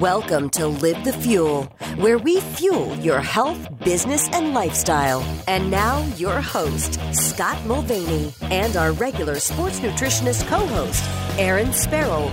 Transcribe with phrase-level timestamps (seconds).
[0.00, 1.64] Welcome to Live the Fuel,
[1.96, 5.22] where we fuel your health, business, and lifestyle.
[5.46, 11.04] And now, your host, Scott Mulvaney, and our regular sports nutritionist co host,
[11.38, 12.30] Aaron Sparrow.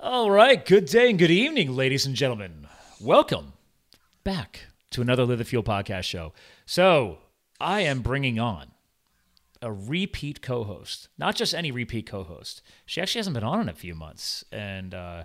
[0.00, 2.66] All right, good day and good evening, ladies and gentlemen.
[3.00, 3.52] Welcome
[4.24, 6.32] back to another Live the Fuel podcast show.
[6.64, 7.18] So,
[7.60, 8.72] I am bringing on
[9.66, 12.62] a repeat co-host, not just any repeat co-host.
[12.86, 15.24] She actually hasn't been on in a few months, and uh,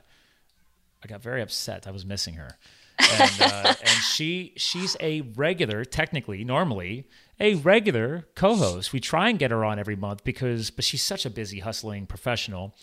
[1.04, 1.86] I got very upset.
[1.88, 2.58] I was missing her,
[3.00, 7.08] and, uh, and she she's a regular, technically, normally
[7.40, 8.92] a regular co-host.
[8.92, 12.08] We try and get her on every month because, but she's such a busy, hustling
[12.08, 12.76] professional.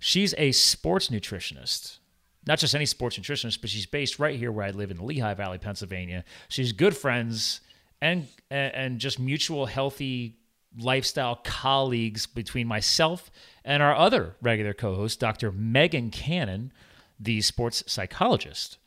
[0.00, 1.98] She's a sports nutritionist.
[2.44, 5.04] Not just any sports nutritionist, but she's based right here where I live in the
[5.04, 6.24] Lehigh Valley, Pennsylvania.
[6.48, 7.60] She's good friends
[8.00, 10.38] and and just mutual healthy
[10.76, 13.30] lifestyle colleagues between myself
[13.64, 15.52] and our other regular co host, Dr.
[15.52, 16.72] Megan Cannon,
[17.18, 18.78] the sports psychologist.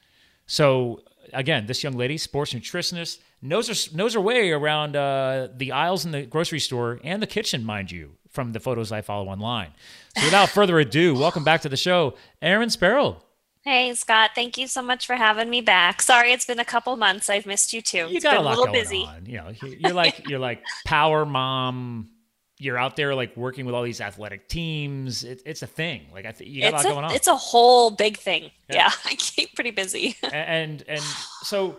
[0.45, 1.01] So,
[1.33, 6.05] again, this young lady, sports nutritionist, knows her, knows her way around uh, the aisles
[6.05, 9.71] in the grocery store and the kitchen, mind you, from the photos I follow online.
[10.17, 13.23] So, without further ado, welcome back to the show, Aaron Sparrow.
[13.63, 16.01] Hey Scott, thank you so much for having me back.
[16.01, 17.29] Sorry, it's been a couple months.
[17.29, 18.07] I've missed you too.
[18.09, 19.03] You it's got been a lot little going busy.
[19.03, 19.25] on.
[19.27, 22.09] You know, you're like you're like power mom.
[22.57, 25.23] You're out there like working with all these athletic teams.
[25.23, 26.07] It, it's a thing.
[26.11, 27.11] Like I think you got it's a lot a, going on.
[27.11, 28.43] It's a whole big thing.
[28.69, 28.75] Yeah.
[28.75, 30.15] Yeah, I keep pretty busy.
[30.31, 31.01] and and
[31.43, 31.77] so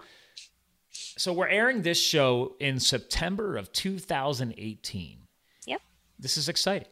[0.90, 5.18] so we're airing this show in September of 2018.
[5.66, 5.80] Yep.
[6.18, 6.88] This is exciting.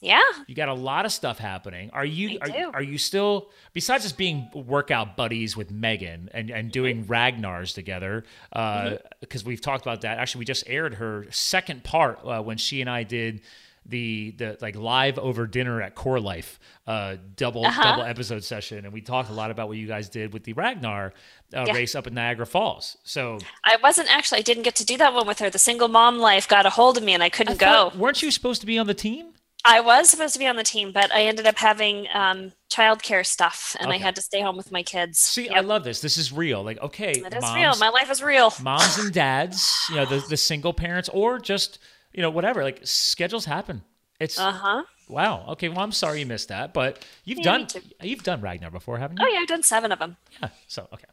[0.00, 0.20] Yeah.
[0.46, 1.90] You got a lot of stuff happening.
[1.92, 6.50] Are you I are, are you still besides just being workout buddies with Megan and
[6.50, 8.24] and doing Ragnars together?
[8.50, 8.98] Because
[9.42, 9.48] Mm-hmm.
[9.48, 10.18] we've talked about that.
[10.18, 13.40] Actually, we just aired her second part uh, when she and I did
[13.86, 17.82] the the like live over dinner at Core Life uh, double Uh-huh.
[17.82, 20.52] double episode session, and we talked a lot about what you guys did with the
[20.52, 21.12] Ragnar
[21.56, 21.72] uh, Yeah.
[21.72, 22.98] race up in Niagara Falls.
[23.02, 25.48] So I wasn't actually I didn't get to do that one with her.
[25.50, 27.98] The single mom life got a hold of me and I I couldn't thought- go.
[27.98, 29.32] weren't you supposed to be on the team?
[29.64, 33.26] I was supposed to be on the team, but I ended up having um, childcare
[33.26, 35.18] stuff and I had to stay home with my kids.
[35.18, 36.00] See, I love this.
[36.00, 36.62] This is real.
[36.62, 37.76] Like, okay, It is moms, real.
[37.76, 38.52] My life is real.
[38.62, 41.78] moms and dads, you know, the, the single parents, or just,
[42.14, 42.62] you know, whatever.
[42.62, 43.82] Like schedules happen.
[44.20, 44.82] It's Uh huh.
[45.08, 45.44] wow.
[45.50, 47.68] Okay, well, I'm sorry you missed that, but you've Yeah, done
[48.00, 49.26] you've done Ragnar before, haven't you?
[49.26, 50.16] Oh yeah, I've done seven of them.
[50.42, 50.48] yeah.
[50.66, 51.04] So okay,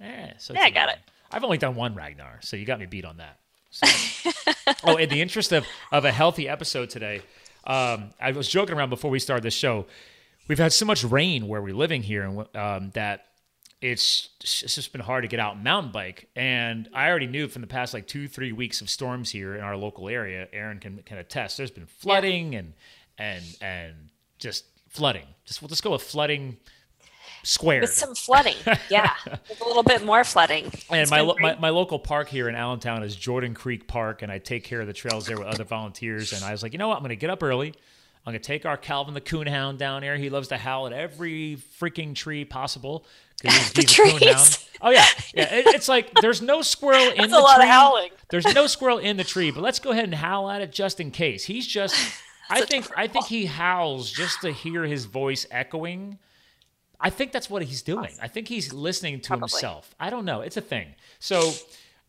[0.00, 0.06] yeah.
[0.06, 0.98] Eh, so Yeah, I got it.
[1.30, 3.38] I've only done one Ragnar, so you got me beat on that.
[3.70, 3.86] So.
[4.84, 7.22] oh, in the interest of of a healthy episode today,
[7.64, 9.86] um, I was joking around before we started the show.
[10.48, 13.26] We've had so much rain where we're living here, and um, that
[13.80, 16.28] it's it's just been hard to get out and mountain bike.
[16.36, 19.62] And I already knew from the past like two, three weeks of storms here in
[19.62, 20.48] our local area.
[20.52, 21.56] Aaron can can attest.
[21.56, 22.74] There's been flooding and
[23.18, 23.94] and and
[24.38, 25.26] just flooding.
[25.44, 26.58] Just we'll just go with flooding
[27.42, 27.82] squared.
[27.82, 28.56] With some flooding.
[28.88, 29.12] Yeah.
[29.24, 30.70] With a little bit more flooding.
[30.90, 34.30] And my, lo- my my local park here in Allentown is Jordan Creek Park, and
[34.30, 36.32] I take care of the trails there with other volunteers.
[36.32, 36.96] And I was like, you know what?
[36.96, 37.68] I'm going to get up early.
[38.26, 40.16] I'm going to take our Calvin the Coonhound down here.
[40.16, 43.06] He loves to howl at every freaking tree possible.
[43.42, 44.68] He's, The he's trees.
[44.82, 45.54] Oh yeah, yeah.
[45.54, 47.68] It, it's like there's no squirrel in That's the a lot of tree.
[47.70, 48.10] howling.
[48.28, 51.00] There's no squirrel in the tree, but let's go ahead and howl at it just
[51.00, 51.44] in case.
[51.44, 51.96] He's just.
[52.50, 56.18] I think I think he howls just to hear his voice echoing.
[57.00, 58.10] I think that's what he's doing.
[58.20, 59.48] I think he's listening to Probably.
[59.50, 59.94] himself.
[59.98, 60.42] I don't know.
[60.42, 60.94] It's a thing.
[61.18, 61.52] So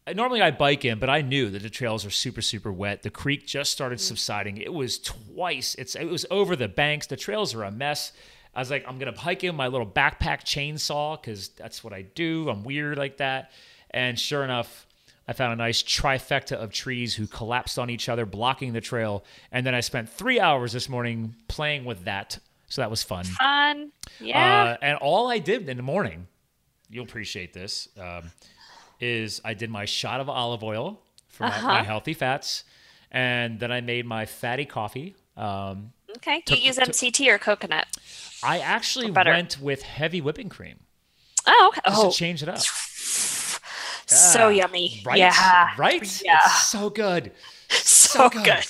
[0.05, 3.03] uh, normally I bike in, but I knew that the trails are super super wet.
[3.03, 4.01] The creek just started Mm.
[4.01, 4.57] subsiding.
[4.57, 5.75] It was twice.
[5.75, 7.07] It's it was over the banks.
[7.07, 8.11] The trails are a mess.
[8.53, 12.01] I was like, I'm gonna hike in my little backpack chainsaw because that's what I
[12.01, 12.49] do.
[12.49, 13.51] I'm weird like that.
[13.91, 14.87] And sure enough,
[15.27, 19.23] I found a nice trifecta of trees who collapsed on each other, blocking the trail.
[19.53, 22.39] And then I spent three hours this morning playing with that.
[22.71, 23.25] So that was fun.
[23.25, 23.91] Fun.
[24.21, 24.63] Yeah.
[24.63, 26.27] Uh, and all I did in the morning,
[26.89, 28.31] you'll appreciate this, um,
[29.01, 31.67] is I did my shot of olive oil for my, Uh-huh.
[31.67, 32.63] my healthy fats,
[33.11, 35.15] and then I made my fatty coffee.
[35.35, 36.43] Um, okay.
[36.45, 37.87] Do you use MCT or coconut?
[38.41, 40.79] I actually went with heavy whipping cream
[41.45, 41.81] Oh, okay.
[41.89, 42.59] just Oh, to change it up.
[44.05, 45.01] so yummy.
[45.05, 45.17] Right?
[45.19, 45.71] Yeah.
[45.77, 46.21] Right?
[46.23, 46.39] Yeah.
[46.45, 47.31] It's so good.
[47.69, 48.43] So good.
[48.43, 48.65] good.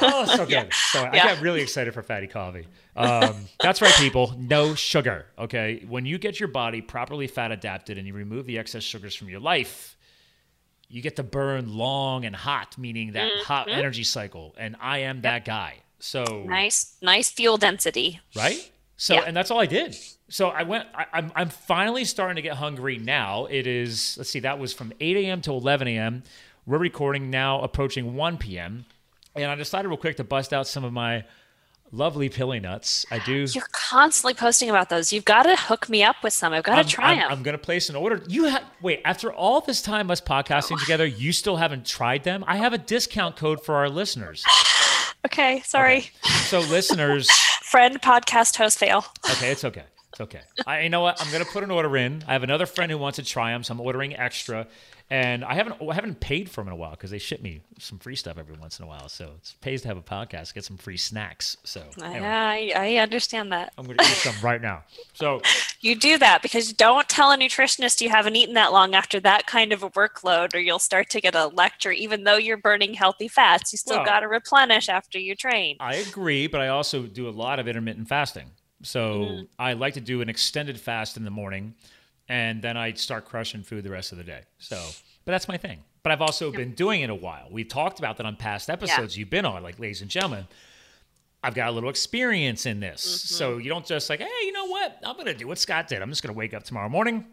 [0.00, 0.72] Oh, so good.
[0.72, 1.34] So I Yeah.
[1.34, 2.66] got really excited for fatty coffee.
[2.96, 4.34] Um, that's right, people.
[4.38, 5.26] No sugar.
[5.38, 5.84] Okay.
[5.88, 9.28] When you get your body properly fat adapted and you remove the excess sugars from
[9.28, 9.96] your life,
[10.88, 14.54] you get to burn long and hot, meaning that hot energy cycle.
[14.58, 15.76] And I am that guy.
[16.00, 18.20] So Nice, nice fuel density.
[18.34, 18.70] right?
[18.96, 19.22] So, Yeah.
[19.26, 19.96] and that's all I did.
[20.28, 20.86] So I went.
[20.94, 23.46] I, I'm I'm finally starting to get hungry now.
[23.46, 24.16] It is.
[24.18, 24.40] Let's see.
[24.40, 25.40] That was from 8 a.m.
[25.42, 26.22] to 11 a.m.
[26.66, 28.84] We're recording now, approaching 1 p.m.
[29.34, 31.24] And I decided real quick to bust out some of my
[31.92, 33.06] lovely pili nuts.
[33.10, 33.46] I do.
[33.52, 35.12] You're constantly posting about those.
[35.12, 36.52] You've got to hook me up with some.
[36.52, 37.30] I've got to I'm, try I'm, them.
[37.30, 38.22] I'm gonna place an order.
[38.28, 39.02] You have wait.
[39.04, 40.78] After all this time us podcasting oh.
[40.78, 42.44] together, you still haven't tried them.
[42.46, 44.44] I have a discount code for our listeners.
[45.26, 46.10] okay, sorry.
[46.46, 47.30] So listeners,
[47.62, 49.04] Friend podcast host fail.
[49.30, 49.84] okay, it's okay.
[50.10, 50.42] It's okay.
[50.66, 51.24] I, you know what?
[51.24, 52.22] I'm gonna put an order in.
[52.26, 54.66] I have another friend who wants to try them, so I'm ordering extra.
[55.12, 57.60] And I haven't I haven't paid for them in a while because they ship me
[57.78, 59.10] some free stuff every once in a while.
[59.10, 61.58] So it pays to have a podcast, get some free snacks.
[61.64, 63.74] So anyway, I, I understand that.
[63.76, 64.84] I'm gonna eat some right now.
[65.12, 65.42] So
[65.82, 69.18] You do that because you don't tell a nutritionist you haven't eaten that long after
[69.18, 71.90] that kind of a workload, or you'll start to get a lecture.
[71.90, 75.76] Even though you're burning healthy fats, you still Well- got to replenish after you train.
[75.80, 78.52] I agree, but I also do a lot of intermittent fasting.
[78.84, 79.48] So mm.
[79.58, 81.74] I like to do an extended fast in the morning,
[82.32, 84.40] and then I start crushing food the rest of the day.
[84.58, 84.82] So,
[85.26, 85.80] but that's my thing.
[86.02, 87.46] But I've also been doing it a while.
[87.50, 90.46] We've talked about that on past episodes you've been on, like ladies and gentlemen.
[91.44, 93.04] I've got a little experience in this.
[93.04, 93.34] Mm-hmm.
[93.34, 94.98] So you don't just like, hey, you know what?
[95.04, 96.00] I'm going to do what Scott did.
[96.00, 97.26] I'm just going to wake up tomorrow morning,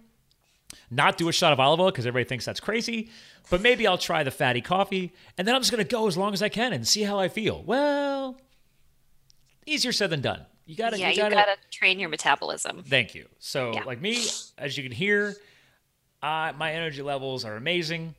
[0.91, 3.09] not do a shot of olive oil because everybody thinks that's crazy,
[3.49, 6.17] but maybe I'll try the fatty coffee and then I'm just going to go as
[6.17, 7.63] long as I can and see how I feel.
[7.63, 8.35] Well,
[9.65, 10.45] easier said than done.
[10.69, 12.83] You got to, yeah, you you got got to train your metabolism.
[12.83, 13.25] Thank you.
[13.39, 13.85] So, Yeah.
[13.85, 14.23] like me,
[14.55, 15.35] as you can hear,
[16.21, 18.13] uh, my energy levels are amazing,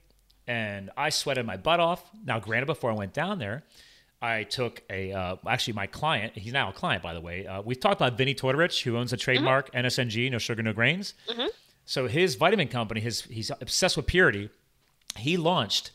[0.49, 2.02] and I sweated my butt off.
[2.25, 3.62] Now, granted, before I went down there,
[4.20, 6.37] I took a uh, actually my client.
[6.37, 7.47] He's now a client, by the way.
[7.47, 11.14] Uh, we've talked about Vinnie Tortorich, who owns the trademark NSNG, no sugar, no grains.
[11.85, 14.50] So his vitamin company, his he's obsessed with purity.
[15.17, 15.93] He launched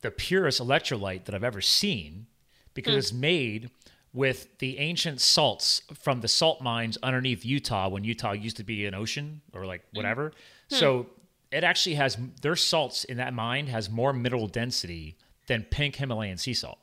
[0.00, 2.26] the purest electrolyte that I've ever seen
[2.74, 3.70] because it's made
[4.12, 8.86] with the ancient salts from the salt mines underneath Utah when Utah used to be
[8.86, 9.98] an ocean or like hmm.
[9.98, 10.32] whatever.
[10.70, 10.74] Hmm.
[10.76, 11.06] So
[11.50, 15.16] it actually has their salts in that mine has more mineral density
[15.46, 16.78] than pink Himalayan sea salt.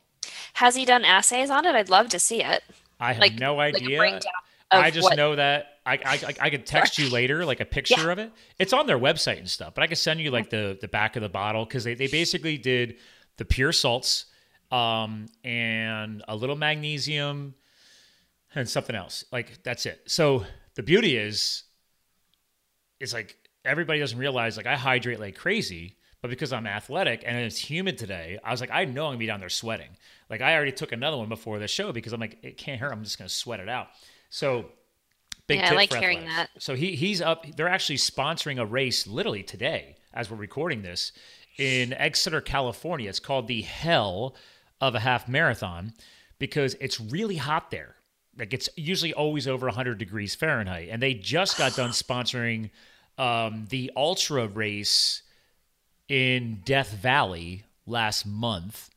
[0.54, 1.76] Has he done assays on it?
[1.76, 2.64] I'd love to see it.
[3.00, 4.02] I have Like- no idea.
[4.02, 4.24] of
[4.72, 7.66] I just what- know that I, I I- I could text you later like a
[7.66, 8.32] picture of it.
[8.58, 11.16] It's on their website and stuff, but I could send you like the the back
[11.16, 12.98] of the bottle because they, they basically did
[13.38, 14.26] the pure salts
[14.74, 17.54] um, and a little magnesium
[18.56, 19.24] and something else.
[19.32, 20.02] Like that's it.
[20.08, 21.64] So the beauty is,
[23.00, 27.38] it's like everybody doesn't realize like I hydrate like crazy, but because I'm athletic and
[27.38, 29.90] it's humid today, I was like, I know I'm gonna be down there sweating.
[30.28, 32.92] Like I already took another one before the show because I'm like, it can't hurt.
[32.92, 33.90] I'm just gonna sweat it out.
[34.30, 34.66] So
[35.46, 36.54] big Yeah, I like hearing athletics.
[36.56, 36.62] that.
[36.64, 37.46] So he he's up.
[37.56, 41.12] They're actually sponsoring a race literally today as we're recording this
[41.60, 43.08] in Exeter, California.
[43.08, 44.36] It's called the Hell
[44.88, 45.94] of a Half Marathon
[46.40, 47.96] because it's really hot there.
[48.38, 52.70] Like it's usually always over 100 degrees Fahrenheit, and they just got done sponsoring
[53.18, 55.22] um, the ultra race
[56.10, 58.90] in Death Valley last month,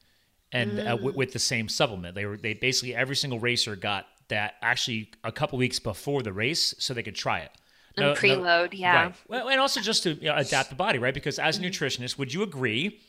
[0.50, 2.14] and uh, with, with the same supplement.
[2.14, 6.32] They were they basically every single racer got that actually a couple weeks before the
[6.32, 7.52] race, so they could try it.
[7.96, 9.04] And preload, yeah.
[9.04, 9.14] Right.
[9.28, 11.14] Well, and also just to you know, adapt the body, right?
[11.14, 13.00] Because as a nutritionist, would you agree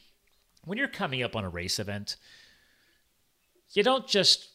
[0.64, 2.18] when you're coming up on a race event,
[3.78, 4.50] you don't just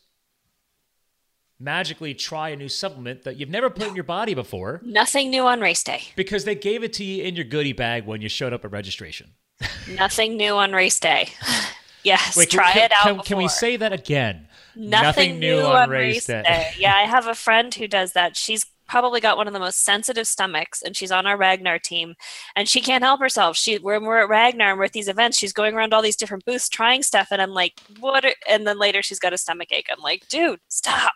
[1.61, 5.47] magically try a new supplement that you've never put in your body before Nothing new
[5.47, 6.03] on race day.
[6.17, 8.73] because they gave it to you in your goodie bag when you showed up at
[8.73, 9.31] registration.
[9.89, 11.29] Nothing new on race day.
[12.03, 13.05] yes, Wait, try can, it out.
[13.05, 14.49] Can, can we say that again?
[14.75, 16.73] Nothing, new, on race day.
[16.79, 18.37] yeah, I have a friend who does that.
[18.37, 22.15] She's probably got one of the most sensitive stomachs, and she's on our Ragnar team,
[22.55, 23.57] and she can't help herself.
[23.57, 26.15] She when we're at Ragnar and we're at these events, she's going around all these
[26.15, 28.27] different booths trying stuff, and I'm like, what?
[28.27, 29.89] Are, and then later she's got a stomach ache.
[29.91, 31.15] I'm like, dude, stop.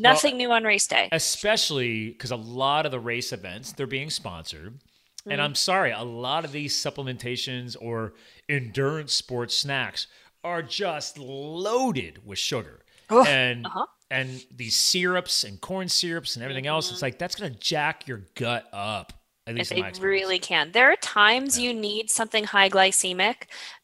[0.00, 1.08] Nothing new on race day.
[1.12, 4.80] especially because a lot of the race events they're being sponsored
[5.24, 8.14] and i'm sorry a lot of these supplementations or
[8.48, 10.08] endurance sports snacks
[10.42, 13.86] are just loaded with sugar Ugh, and uh-huh.
[14.10, 17.06] And these syrups and corn syrups and everything else it's mm-hmm.
[17.06, 19.12] like that's gonna jack your gut up
[19.46, 20.24] at least in They my experience.
[20.24, 20.72] really can.
[20.72, 23.34] There are times you need something high glycemic,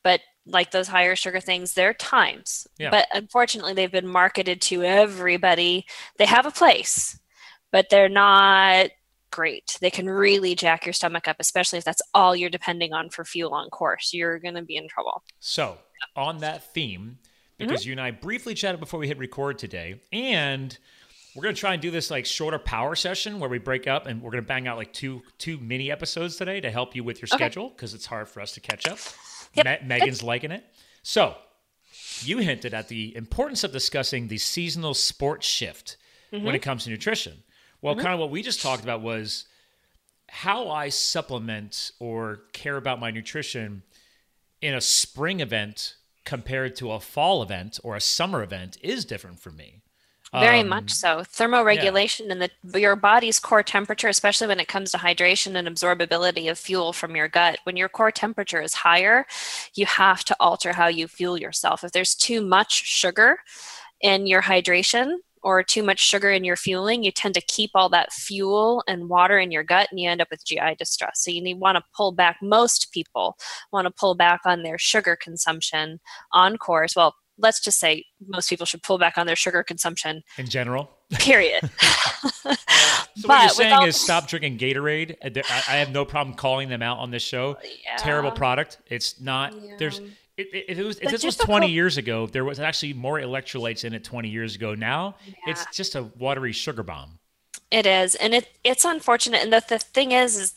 [0.02, 2.66] but like those higher sugar things, there are times.
[2.78, 2.90] Yeah.
[2.90, 5.86] But unfortunately, they've been marketed to everybody.
[6.18, 7.18] They have a place,
[7.72, 8.90] but they're not
[9.30, 9.78] great.
[9.80, 13.24] They can really jack your stomach up, especially if that's all you're depending on for
[13.24, 14.12] fuel on course.
[14.12, 15.22] You're going to be in trouble.
[15.38, 15.78] So,
[16.16, 17.18] on that theme,
[17.60, 17.68] Mm-hmm.
[17.68, 20.76] because you and I briefly chatted before we hit record today, and
[21.34, 24.22] we're gonna try and do this like shorter power session where we break up, and
[24.22, 27.28] we're gonna bang out like two two mini episodes today to help you with your
[27.32, 27.36] Okay.
[27.36, 28.98] schedule because it's hard for us to catch up.
[29.54, 29.82] Yep.
[29.82, 30.64] Me- Megan's liking it.
[31.02, 31.36] So,
[32.22, 35.96] you hinted at the importance of discussing the seasonal sports shift
[36.30, 36.54] when mm-hmm.
[36.54, 37.42] it comes to nutrition.
[37.82, 38.02] Well, mm-hmm.
[38.02, 39.46] kind of what we just talked about was
[40.28, 43.82] how I supplement or care about my nutrition
[44.60, 49.40] in a spring event compared to a fall event or a summer event is different
[49.40, 49.82] for me.
[50.32, 51.18] Very um, much so.
[51.18, 52.32] Thermoregulation yeah.
[52.32, 56.56] and the your body's core temperature, especially when it comes to hydration and absorbability of
[56.56, 57.58] fuel from your gut.
[57.64, 59.26] When your core temperature is higher,
[59.74, 61.82] you have to alter how you fuel yourself.
[61.82, 63.40] If there's too much sugar
[64.00, 67.88] in your hydration, or too much sugar in your fueling, you tend to keep all
[67.90, 71.22] that fuel and water in your gut and you end up with GI distress.
[71.22, 72.38] So you need want to pull back.
[72.42, 73.36] Most people
[73.72, 76.00] want to pull back on their sugar consumption
[76.32, 76.94] on course.
[76.94, 80.90] Well, let's just say most people should pull back on their sugar consumption in general.
[81.12, 81.68] Period.
[81.80, 82.54] so
[83.24, 85.16] what you're saying is stop drinking Gatorade.
[85.68, 87.56] I have no problem calling them out on this show.
[87.62, 87.96] Yeah.
[87.96, 88.78] Terrible product.
[88.86, 89.54] It's not.
[89.60, 89.74] Yeah.
[89.78, 90.00] There's
[90.52, 93.92] if, it was, if this was 20 years ago, there was actually more electrolytes in
[93.92, 94.74] it 20 years ago.
[94.74, 95.34] Now yeah.
[95.46, 97.18] it's just a watery sugar bomb.
[97.70, 99.42] It is, and it it's unfortunate.
[99.42, 100.54] And the, the thing is, is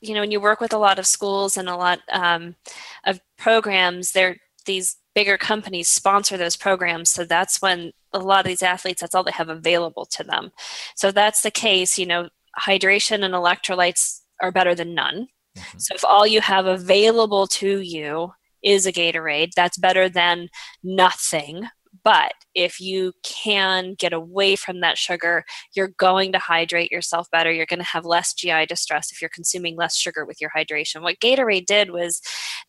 [0.00, 2.56] you know, when you work with a lot of schools and a lot um,
[3.04, 7.10] of programs, they're these bigger companies sponsor those programs.
[7.10, 10.52] So that's when a lot of these athletes, that's all they have available to them.
[10.94, 11.98] So that's the case.
[11.98, 15.28] You know, hydration and electrolytes are better than none.
[15.56, 15.78] Mm-hmm.
[15.78, 18.32] So if all you have available to you
[18.64, 19.52] is a Gatorade.
[19.54, 20.48] That's better than
[20.82, 21.68] nothing.
[22.02, 25.44] But if you can get away from that sugar,
[25.74, 27.52] you're going to hydrate yourself better.
[27.52, 31.02] You're going to have less GI distress if you're consuming less sugar with your hydration.
[31.02, 32.20] What Gatorade did was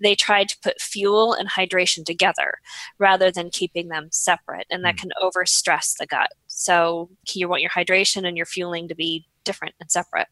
[0.01, 2.55] they tried to put fuel and hydration together
[2.99, 5.09] rather than keeping them separate, and that hmm.
[5.09, 6.29] can overstress the gut.
[6.47, 10.27] So you want your hydration and your fueling to be different and separate.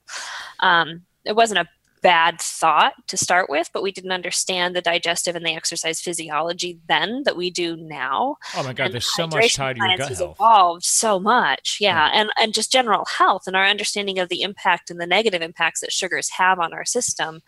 [0.60, 1.68] Um, it wasn't a
[2.04, 6.80] bad thought to start with, but we didn't understand the digestive and the exercise physiology
[6.88, 8.36] then that we do now.
[8.56, 10.36] Oh my God, and there's so much tied to your gut has health.
[10.38, 14.42] evolved so much, yeah, yeah, and and just general health and our understanding of the
[14.42, 17.42] impact and the negative impacts that sugars have on our system.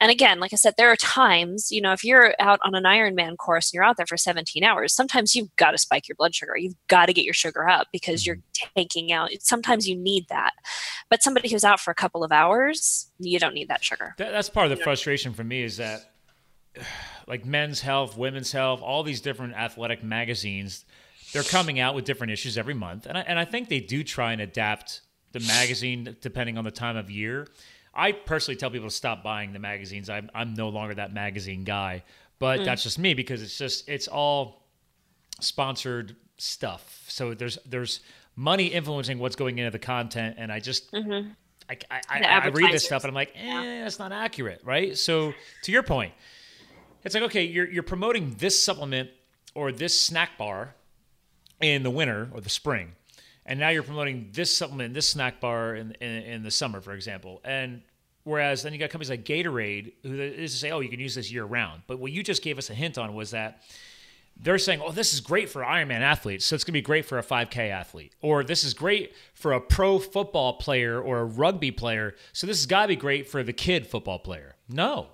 [0.00, 2.84] And again, like I said, there are times, you know, if you're out on an
[2.84, 6.14] Ironman course and you're out there for 17 hours, sometimes you've got to spike your
[6.16, 6.56] blood sugar.
[6.56, 8.68] You've got to get your sugar up because you're mm-hmm.
[8.76, 9.30] taking out.
[9.40, 10.52] Sometimes you need that,
[11.10, 14.14] but somebody who's out for a couple of hours, you don't need that sugar.
[14.18, 16.12] That, that's part of the you frustration for me is that
[17.26, 20.84] like men's health, women's health, all these different athletic magazines,
[21.32, 23.06] they're coming out with different issues every month.
[23.06, 25.02] And I, and I think they do try and adapt
[25.32, 27.46] the magazine depending on the time of year.
[27.94, 30.08] I personally tell people to stop buying the magazines.
[30.08, 32.04] I'm, I'm no longer that magazine guy,
[32.38, 32.64] but mm.
[32.64, 34.62] that's just me because it's just, it's all
[35.40, 37.04] sponsored stuff.
[37.08, 38.00] So there's, there's
[38.36, 40.36] money influencing what's going into the content.
[40.38, 41.30] And I just, mm-hmm.
[41.68, 43.84] I, I, I, I, read this stuff and I'm like, eh, yeah.
[43.84, 44.96] that's not accurate, right?
[44.96, 45.34] So
[45.64, 46.14] to your point,
[47.04, 49.10] it's like, okay, you're, you're promoting this supplement
[49.54, 50.74] or this snack bar
[51.60, 52.92] in the winter or the spring,
[53.44, 56.92] and now you're promoting this supplement, this snack bar in, in, in the summer, for
[56.92, 57.40] example.
[57.44, 57.82] And
[58.24, 61.14] whereas then you got companies like Gatorade who is to say, oh, you can use
[61.14, 61.82] this year round.
[61.86, 63.62] But what you just gave us a hint on was that
[64.40, 67.04] they're saying, oh, this is great for Ironman athletes, so it's going to be great
[67.04, 68.14] for a 5K athlete.
[68.20, 72.58] Or this is great for a pro football player or a rugby player, so this
[72.58, 74.56] has got to be great for the kid football player.
[74.68, 75.08] No.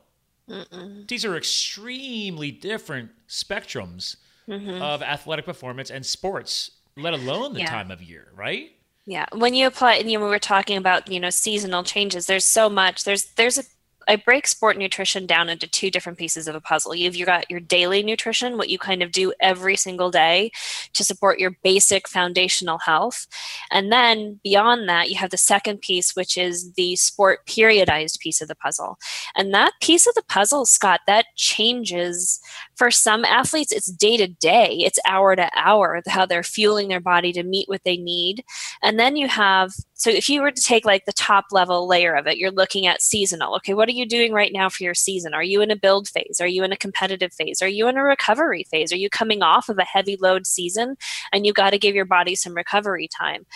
[0.48, 1.08] Mm-mm.
[1.08, 4.16] These are extremely different spectrums
[4.48, 4.82] mm-hmm.
[4.82, 7.70] of athletic performance and sports, let alone the yeah.
[7.70, 8.72] time of year, right?
[9.06, 12.26] Yeah, when you apply, and you know, we were talking about you know seasonal changes.
[12.26, 13.04] There's so much.
[13.04, 13.64] There's there's a
[14.08, 16.94] I break sport nutrition down into two different pieces of a puzzle.
[16.94, 20.50] You've you got your daily nutrition, what you kind of do every single day
[20.92, 23.26] to support your basic foundational health.
[23.70, 28.40] And then beyond that, you have the second piece, which is the sport periodized piece
[28.40, 28.98] of the puzzle.
[29.36, 32.40] And that piece of the puzzle, Scott, that changes
[32.76, 37.00] for some athletes, it's day to day, it's hour to hour, how they're fueling their
[37.00, 38.44] body to meet what they need.
[38.82, 42.14] And then you have so if you were to take like the top level layer
[42.14, 43.54] of it, you're looking at seasonal.
[43.56, 45.32] Okay, what are you doing right now for your season?
[45.34, 46.40] Are you in a build phase?
[46.40, 47.62] Are you in a competitive phase?
[47.62, 48.92] Are you in a recovery phase?
[48.92, 50.96] Are you coming off of a heavy load season
[51.32, 53.46] and you got to give your body some recovery time?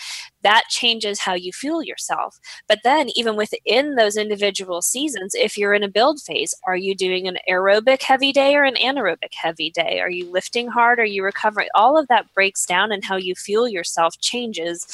[0.43, 2.39] That changes how you fuel yourself.
[2.69, 6.95] But then, even within those individual seasons, if you're in a build phase, are you
[6.95, 9.99] doing an aerobic heavy day or an anaerobic heavy day?
[9.99, 11.01] Are you lifting hard?
[11.01, 11.69] Are you recovering?
[11.75, 14.87] All of that breaks down, and how you fuel yourself changes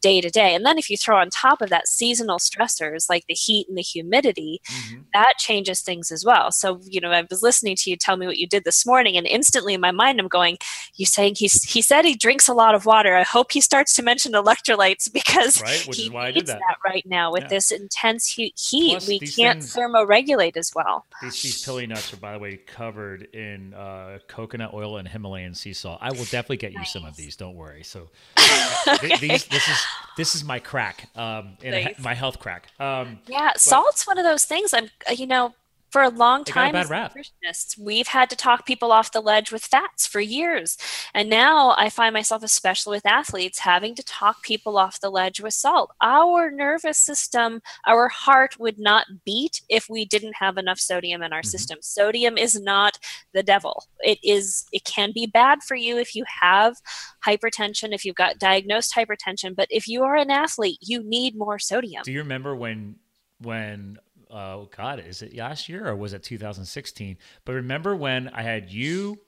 [0.00, 0.54] day to day.
[0.54, 3.76] And then if you throw on top of that seasonal stressors like the heat and
[3.76, 5.02] the humidity, mm-hmm.
[5.12, 6.50] that changes things as well.
[6.52, 9.16] So, you know, I was listening to you tell me what you did this morning,
[9.16, 10.58] and instantly in my mind, I'm going,
[10.94, 13.16] "You're saying he's he said he drinks a lot of water.
[13.16, 16.58] I hope he starts to mention electrolytes because right, which he needs that.
[16.58, 16.76] that.
[16.86, 17.48] right now with yeah.
[17.48, 18.54] this intense heat.
[18.58, 21.06] Plus, we can't things, thermoregulate as well.
[21.22, 25.54] These, these pili nuts are, by the way, covered in uh, coconut oil and Himalayan
[25.54, 25.98] sea salt.
[26.00, 26.92] I will definitely get you nice.
[26.92, 27.36] some of these.
[27.36, 27.82] Don't worry.
[27.82, 28.08] So
[28.88, 29.16] okay.
[29.16, 31.98] these, this is this is my crack, um, nice.
[31.98, 32.68] a, my health crack.
[32.80, 34.74] Um, yeah, but, salt's one of those things.
[34.74, 35.54] I'm, uh, you know,
[35.90, 39.64] for a long time as nutritionists we've had to talk people off the ledge with
[39.64, 40.76] fats for years.
[41.14, 45.40] And now i find myself especially with athletes having to talk people off the ledge
[45.40, 45.92] with salt.
[46.02, 51.32] Our nervous system our heart would not beat if we didn't have enough sodium in
[51.32, 51.48] our mm-hmm.
[51.48, 51.78] system.
[51.80, 52.98] Sodium is not
[53.32, 53.84] the devil.
[54.00, 56.76] It is it can be bad for you if you have
[57.26, 59.56] hypertension if you've got diagnosed hypertension.
[59.56, 62.02] But if you are an athlete you need more sodium.
[62.04, 62.96] Do you remember when
[63.40, 63.98] when
[64.30, 67.16] oh God, is it last year or was it 2016?
[67.44, 69.18] But remember when I had you,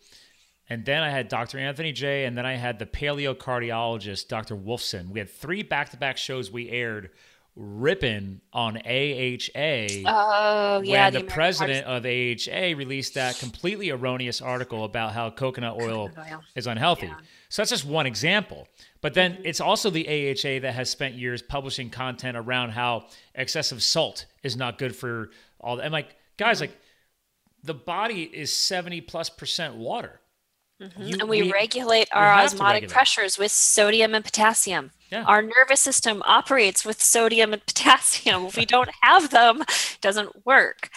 [0.68, 1.58] and then I had Dr.
[1.58, 4.56] Anthony Jay, and then I had the paleocardiologist, Dr.
[4.56, 5.10] Wolfson.
[5.10, 7.10] We had three back to back shows we aired
[7.56, 10.06] ripping on AHA.
[10.06, 11.04] Oh, yeah.
[11.04, 16.08] When the, the president of AHA released that completely erroneous article about how coconut oil,
[16.08, 16.42] coconut oil.
[16.54, 17.06] is unhealthy.
[17.06, 17.16] Yeah.
[17.50, 18.68] So that's just one example.
[19.02, 23.82] But then it's also the AHA that has spent years publishing content around how excessive
[23.82, 25.30] salt is not good for
[25.60, 25.84] all that.
[25.84, 26.78] I'm like, guys, like
[27.62, 30.20] the body is 70 plus percent water.
[30.80, 31.02] Mm-hmm.
[31.02, 32.92] You, and we, we, regulate our we osmotic regulate.
[32.94, 34.92] pressures with sodium and potassium.
[35.10, 35.24] Yeah.
[35.24, 38.46] Our nervous system operates with sodium and potassium.
[38.46, 40.88] if we don't have them, it doesn't work.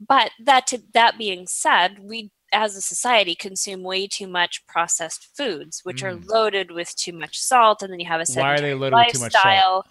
[0.00, 5.28] But that to, that being said, we as a society consume way too much processed
[5.36, 6.06] foods, which mm.
[6.06, 8.74] are loaded with too much salt, and then you have a sedentary Why are they
[8.74, 9.24] loaded lifestyle.
[9.24, 9.86] with too much salt?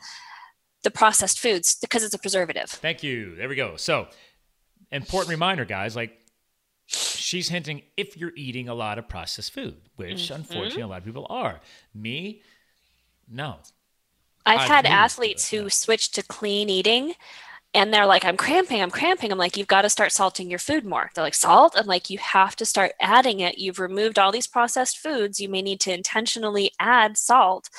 [0.84, 2.70] The processed foods because it's a preservative.
[2.70, 3.36] Thank you.
[3.36, 3.76] There we go.
[3.76, 4.08] So,
[4.92, 5.96] important reminder, guys.
[5.96, 6.18] Like
[6.88, 10.36] she's hinting if you're eating a lot of processed food, which mm-hmm.
[10.36, 11.60] unfortunately a lot of people are.
[11.94, 12.42] Me,
[13.30, 13.58] no.
[14.46, 17.14] I've I had athletes who switched to clean eating
[17.74, 19.31] and they're like, I'm cramping, I'm cramping.
[19.31, 21.12] I'm like, you've got to start salting your food more.
[21.13, 21.75] They're like, salt?
[21.77, 23.57] I'm like, you have to start adding it.
[23.57, 25.39] You've removed all these processed foods.
[25.39, 27.69] You may need to intentionally add salt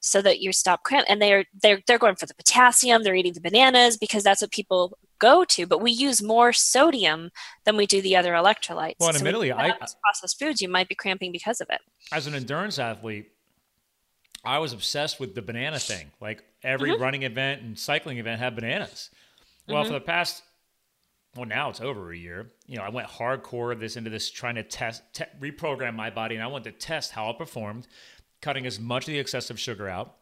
[0.00, 1.06] so that you stop cramp.
[1.08, 4.50] And they're they're they're going for the potassium, they're eating the bananas because that's what
[4.50, 5.66] people go to.
[5.66, 7.30] But we use more sodium
[7.64, 8.96] than we do the other electrolytes.
[9.00, 9.72] Well, so admittedly, I
[10.02, 11.80] processed foods, you might be cramping because of it.
[12.12, 13.30] As an endurance athlete,
[14.44, 16.10] I was obsessed with the banana thing.
[16.20, 17.02] Like every mm-hmm.
[17.02, 19.10] running event and cycling event had bananas.
[19.72, 19.92] Well, mm-hmm.
[19.92, 20.42] for the past,
[21.36, 22.52] well, now it's over a year.
[22.66, 26.34] You know, I went hardcore this into this, trying to test, te- reprogram my body,
[26.34, 27.86] and I wanted to test how it performed,
[28.40, 30.16] cutting as much of the excessive sugar out,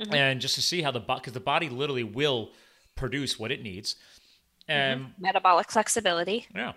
[0.00, 0.14] mm-hmm.
[0.14, 2.52] and just to see how the body, because the body literally will
[2.94, 4.72] produce what it needs, mm-hmm.
[4.72, 5.22] and mm-hmm.
[5.22, 6.46] metabolic flexibility.
[6.54, 6.72] Yeah.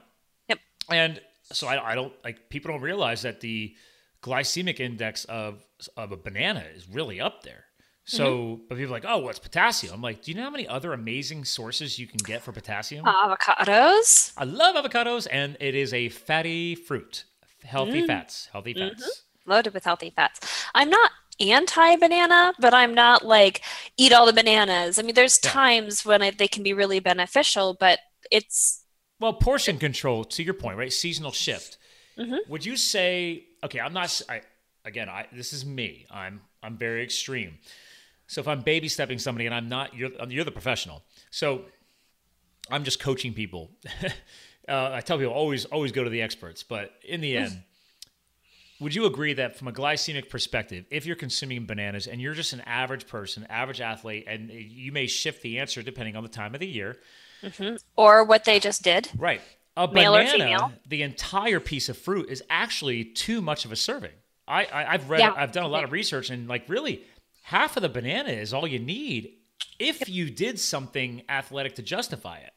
[0.48, 0.60] Yep.
[0.90, 3.76] And so I, I don't like people don't realize that the
[4.22, 5.64] glycemic index of
[5.96, 7.66] of a banana is really up there.
[8.10, 8.64] So, mm-hmm.
[8.68, 9.94] but people are like, oh, what's potassium?
[9.94, 13.06] I'm like, do you know how many other amazing sources you can get for potassium?
[13.06, 14.34] Avocados.
[14.36, 17.26] I love avocados, and it is a fatty fruit.
[17.64, 18.08] Healthy mm.
[18.08, 18.50] fats.
[18.52, 18.90] Healthy mm-hmm.
[18.90, 19.04] fats.
[19.04, 19.52] Mm-hmm.
[19.52, 20.40] Loaded with healthy fats.
[20.74, 23.62] I'm not anti banana, but I'm not like
[23.96, 24.98] eat all the bananas.
[24.98, 25.52] I mean, there's yeah.
[25.52, 28.00] times when it, they can be really beneficial, but
[28.32, 28.86] it's
[29.20, 30.24] well portion control.
[30.24, 30.92] To your point, right?
[30.92, 31.78] Seasonal shift.
[32.18, 32.38] Mm-hmm.
[32.48, 33.46] Would you say?
[33.64, 34.20] Okay, I'm not.
[34.28, 34.42] I
[34.84, 36.08] again, I this is me.
[36.10, 37.60] I'm I'm very extreme.
[38.30, 41.02] So if I'm baby stepping somebody and I'm not, you're, you're the professional.
[41.32, 41.64] So
[42.70, 43.72] I'm just coaching people.
[44.70, 46.62] uh, I tell people always, always go to the experts.
[46.62, 47.64] But in the end,
[48.80, 52.54] would you agree that from a glycemic perspective, if you're consuming bananas and you're just
[52.54, 56.54] an average person, average athlete, and you may shift the answer depending on the time
[56.54, 56.98] of the year,
[57.42, 57.78] mm-hmm.
[57.98, 59.42] or what they just did, right?
[59.76, 64.12] A Male banana, the entire piece of fruit is actually too much of a serving.
[64.48, 65.34] I, I have read, yeah.
[65.36, 67.04] I've done a lot of research, and like really,
[67.50, 69.34] half of the banana is all you need
[69.80, 72.54] if you did something athletic to justify it.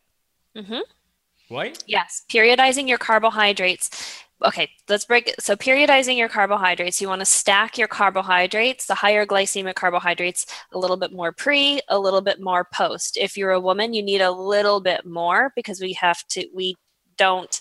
[0.59, 1.55] Mm-hmm.
[1.55, 1.83] Right?
[1.87, 2.23] Yes.
[2.31, 4.23] Periodizing your carbohydrates.
[4.45, 5.41] Okay, let's break it.
[5.41, 10.79] So, periodizing your carbohydrates, you want to stack your carbohydrates, the higher glycemic carbohydrates, a
[10.79, 13.17] little bit more pre, a little bit more post.
[13.17, 16.75] If you're a woman, you need a little bit more because we have to, we
[17.17, 17.61] don't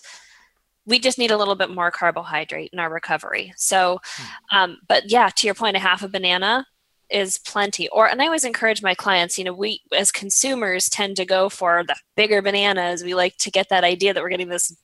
[0.88, 3.54] we just need a little bit more carbohydrate in our recovery.
[3.56, 4.58] So, hmm.
[4.58, 6.66] um, but yeah, to your point, a half a banana
[7.12, 7.88] is plenty.
[7.90, 11.50] Or, and I always encourage my clients, you know, we as consumers tend to go
[11.50, 13.04] for the bigger bananas.
[13.04, 14.76] We like to get that idea that we're getting this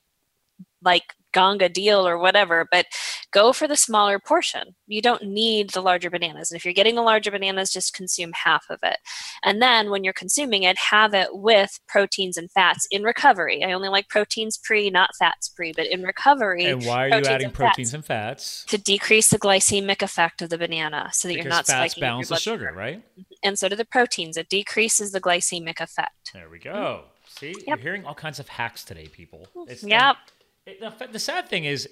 [0.82, 2.86] like Ganga deal or whatever, but
[3.32, 4.74] go for the smaller portion.
[4.86, 6.50] You don't need the larger bananas.
[6.50, 8.98] And if you're getting the larger bananas, just consume half of it.
[9.42, 13.64] And then when you're consuming it, have it with proteins and fats in recovery.
[13.64, 16.64] I only like proteins pre, not fats pre, but in recovery.
[16.64, 18.64] And why are you adding and proteins and fats?
[18.68, 22.00] To decrease the glycemic effect of the banana so that because you're not fats spiking
[22.00, 22.98] balance the sugar, right?
[22.98, 23.22] Mm-hmm.
[23.42, 24.36] And so do the proteins.
[24.36, 26.30] It decreases the glycemic effect.
[26.32, 26.70] There we go.
[26.72, 27.08] Mm-hmm.
[27.28, 27.66] See, yep.
[27.66, 29.46] you're hearing all kinds of hacks today, people.
[29.54, 29.70] Mm-hmm.
[29.70, 30.16] It's, yep.
[30.80, 31.88] The, the sad thing is,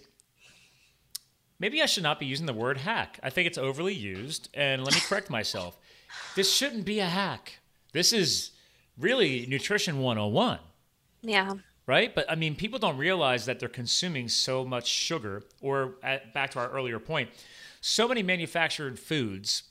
[1.59, 3.19] maybe I should not be using the word hack.
[3.23, 4.49] I think it's overly used.
[4.55, 5.79] And let me correct myself.
[6.35, 7.59] This shouldn't be a hack.
[7.93, 8.51] This is
[8.99, 10.59] really nutrition 101.
[11.23, 11.55] Yeah.
[11.87, 12.15] right?
[12.15, 16.51] But I mean, people don't realize that they're consuming so much sugar, or at, back
[16.53, 17.31] to our earlier point,
[17.81, 19.65] so many manufactured foods,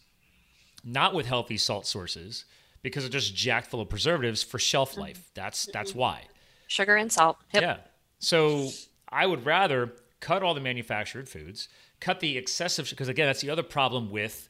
[0.83, 2.45] not with healthy salt sources,
[2.81, 5.01] because they're just jacked full of preservatives for shelf mm-hmm.
[5.01, 5.29] life.
[5.33, 5.99] That's that's mm-hmm.
[5.99, 6.23] why.
[6.67, 7.37] Sugar and salt.
[7.53, 7.61] Yep.
[7.63, 7.77] Yeah.
[8.19, 8.69] So
[9.15, 11.69] I would rather cut all the manufactured foods,
[12.01, 14.49] cut the excessive because again, that's the other problem with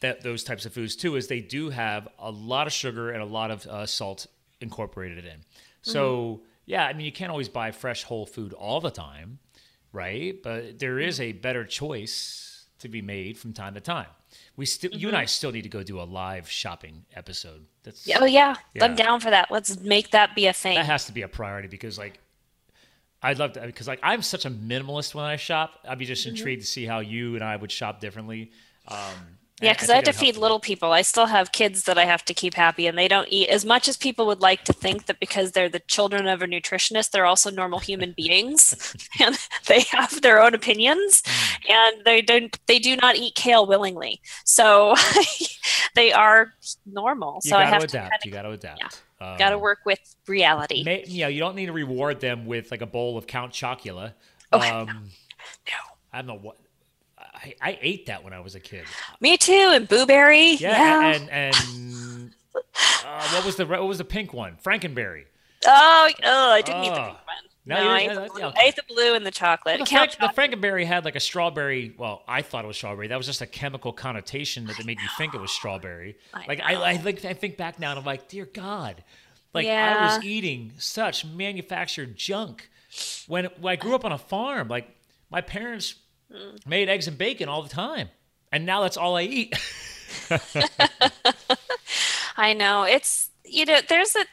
[0.00, 3.22] that those types of foods too is they do have a lot of sugar and
[3.22, 4.26] a lot of uh, salt
[4.60, 5.44] incorporated in.
[5.82, 6.44] So mm-hmm.
[6.66, 9.38] yeah, I mean you can't always buy fresh whole food all the time,
[9.92, 10.42] right?
[10.42, 14.08] But there is a better choice to be made from time to time.
[14.56, 14.98] We still, mm-hmm.
[14.98, 15.28] you and I mm-hmm.
[15.28, 17.64] still need to go do a live shopping episode.
[17.84, 18.56] That's oh yeah.
[18.74, 19.52] yeah, I'm down for that.
[19.52, 20.74] Let's make that be a thing.
[20.74, 22.18] That has to be a priority because like
[23.24, 25.80] I'd love to because like I'm such a minimalist when I shop.
[25.88, 26.36] I'd be just mm-hmm.
[26.36, 28.52] intrigued to see how you and I would shop differently.
[28.86, 30.92] Um, yeah, because I, I, have to feed little people.
[30.92, 33.64] I still have kids that I have to keep happy, and they don't eat as
[33.64, 37.12] much as people would like to think that because they're the children of a nutritionist,
[37.12, 41.70] they're also normal human beings, and they have their own opinions, mm.
[41.70, 42.58] and they don't.
[42.66, 44.94] They do not eat kale willingly, so
[45.94, 46.52] they are
[46.84, 47.40] normal.
[47.44, 48.22] You so I have to adapt.
[48.22, 48.80] Kinda, you got to adapt.
[48.80, 48.88] Yeah.
[49.32, 50.82] Um, got to work with reality.
[50.84, 54.12] May, yeah, you don't need to reward them with like a bowl of Count Chocula.
[54.52, 54.92] Oh, um, no.
[54.92, 55.78] no.
[56.12, 56.56] I don't know what
[57.18, 58.84] I, I ate that when I was a kid.
[59.20, 60.54] Me too, and Boo Berry.
[60.54, 61.16] Yeah, yeah.
[61.16, 64.56] and and uh, what was the what was the pink one?
[64.64, 65.24] Frankenberry.
[65.66, 67.44] Oh, oh, I didn't eat the pink one.
[67.66, 68.42] No, no I, ate the blue.
[68.44, 69.78] I ate the blue and the chocolate.
[69.78, 71.94] Well, the, Frank, the, Frankenberry had like a strawberry.
[71.96, 73.08] Well, I thought it was strawberry.
[73.08, 76.16] That was just a chemical connotation that made you think it was strawberry.
[76.34, 79.02] I like I, I think I think back now and I'm like, dear God,
[79.54, 79.96] like yeah.
[79.98, 82.68] I was eating such manufactured junk
[83.26, 84.68] when, when I grew up on a farm.
[84.68, 84.88] Like
[85.30, 85.94] my parents
[86.34, 86.66] Mm.
[86.66, 88.08] Made eggs and bacon all the time.
[88.50, 89.54] And now that's all I eat.
[92.36, 92.82] I know.
[92.84, 94.24] It's, you know, there's a,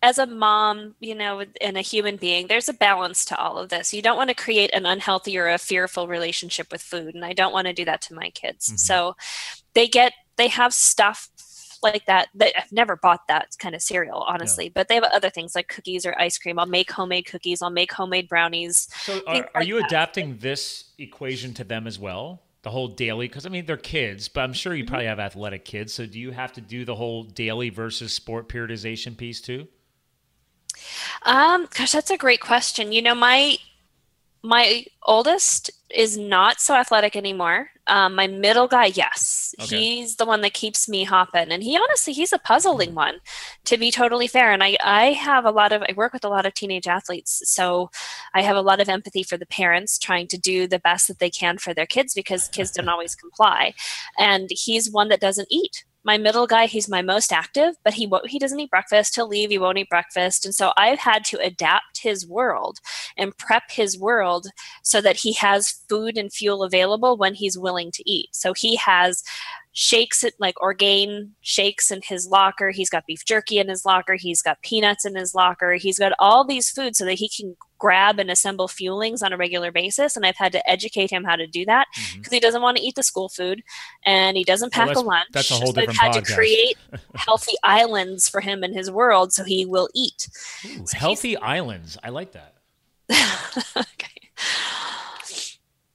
[0.00, 3.68] as a mom, you know, and a human being, there's a balance to all of
[3.68, 3.92] this.
[3.92, 7.14] You don't want to create an unhealthy or a fearful relationship with food.
[7.14, 8.68] And I don't want to do that to my kids.
[8.68, 8.76] Mm-hmm.
[8.76, 9.16] So
[9.74, 11.28] they get, they have stuff
[11.82, 12.28] like that.
[12.34, 14.66] That I've never bought that kind of cereal, honestly.
[14.66, 14.72] Yeah.
[14.74, 16.60] But they have other things like cookies or ice cream.
[16.60, 17.60] I'll make homemade cookies.
[17.60, 18.88] I'll make homemade brownies.
[19.02, 19.86] So are, are like you that.
[19.86, 22.42] adapting this equation to them as well?
[22.62, 24.90] The whole daily, because I mean they're kids, but I'm sure you mm-hmm.
[24.90, 25.92] probably have athletic kids.
[25.92, 29.66] So do you have to do the whole daily versus sport periodization piece too?
[31.22, 32.92] Um, gosh, that's a great question.
[32.92, 33.58] You know, my
[34.42, 37.70] my oldest is not so athletic anymore.
[37.88, 39.76] Um, my middle guy, yes, okay.
[39.76, 43.16] he's the one that keeps me hopping, and he honestly he's a puzzling one,
[43.64, 44.52] to be totally fair.
[44.52, 47.42] And I I have a lot of I work with a lot of teenage athletes,
[47.46, 47.90] so
[48.34, 51.18] I have a lot of empathy for the parents trying to do the best that
[51.18, 53.74] they can for their kids because kids don't always comply,
[54.18, 58.06] and he's one that doesn't eat my middle guy he's my most active but he
[58.06, 59.14] won't he doesn't eat breakfast.
[59.14, 60.46] He'll leave he won't eat breakfast.
[60.46, 62.78] And so i've had to adapt his world
[63.18, 64.46] and prep his world
[64.82, 68.28] so that he has food and fuel available when he's willing to eat.
[68.32, 69.22] So he has
[69.72, 72.70] shakes it like Orgain shakes in his locker.
[72.70, 74.14] He's got beef jerky in his locker.
[74.14, 75.74] He's got peanuts in his locker.
[75.74, 79.36] He's got all these foods so that he can grab and assemble fuelings on a
[79.36, 80.16] regular basis.
[80.16, 82.34] And I've had to educate him how to do that because mm-hmm.
[82.34, 83.62] he doesn't want to eat the school food
[84.04, 85.28] and he doesn't pack well, a lunch.
[85.32, 86.26] That's a whole so different I've had podcast.
[86.26, 86.76] to create
[87.14, 90.28] healthy islands for him in his world so he will eat.
[90.66, 91.96] Ooh, so healthy islands.
[92.02, 92.54] I like that.
[93.76, 94.28] okay.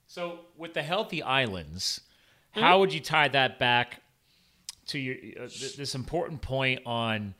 [0.07, 2.01] So with the healthy islands.
[2.61, 4.01] How would you tie that back
[4.87, 7.33] to your uh, th- this important point on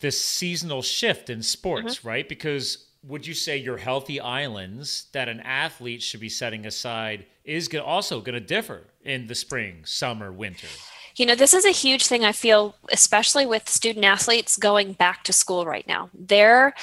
[0.00, 2.08] this seasonal shift in sports, mm-hmm.
[2.08, 2.28] right?
[2.28, 7.68] Because would you say your healthy islands that an athlete should be setting aside is
[7.74, 10.68] also going to differ in the spring, summer, winter?
[11.16, 15.24] You know, this is a huge thing I feel, especially with student athletes going back
[15.24, 16.10] to school right now.
[16.14, 16.74] They're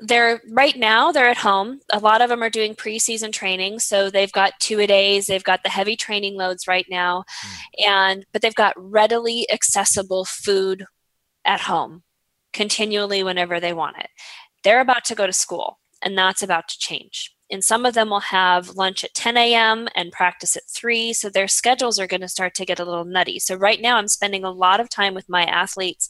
[0.00, 4.10] they're right now they're at home a lot of them are doing preseason training so
[4.10, 7.86] they've got two a days they've got the heavy training loads right now mm.
[7.86, 10.84] and but they've got readily accessible food
[11.44, 12.02] at home
[12.52, 14.08] continually whenever they want it
[14.62, 18.10] they're about to go to school and that's about to change and some of them
[18.10, 19.86] will have lunch at 10 a.m.
[19.94, 21.12] and practice at 3.
[21.12, 23.38] So their schedules are going to start to get a little nutty.
[23.38, 26.08] So right now, I'm spending a lot of time with my athletes,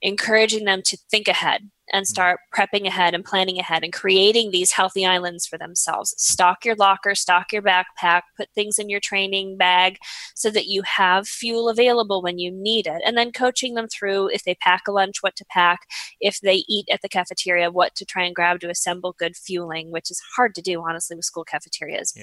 [0.00, 2.10] encouraging them to think ahead and hmm.
[2.10, 6.14] start prepping ahead and planning ahead and creating these healthy islands for themselves.
[6.18, 9.98] Stock your locker, stock your backpack, put things in your training bag
[10.34, 13.02] so that you have fuel available when you need it.
[13.04, 15.80] And then coaching them through if they pack a lunch, what to pack,
[16.20, 19.90] if they eat at the cafeteria, what to try and grab to assemble good fueling,
[19.90, 22.12] which is hard to do, honestly, with school cafeterias.
[22.16, 22.22] Yeah.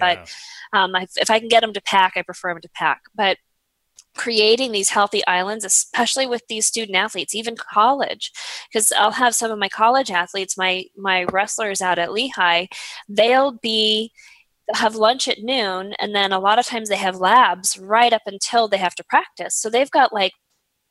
[0.72, 3.02] But um, if I can get them to pack, I prefer them to pack.
[3.16, 3.38] But
[4.18, 8.32] creating these healthy islands, especially with these student athletes, even college.
[8.68, 12.66] Because I'll have some of my college athletes, my my wrestlers out at Lehigh,
[13.08, 14.12] they'll be
[14.74, 18.24] have lunch at noon and then a lot of times they have labs right up
[18.26, 20.34] until they have to practice so they've got like